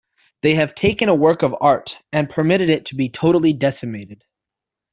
[0.41, 4.25] They have taken a work of art and permitted it to be totally decimated.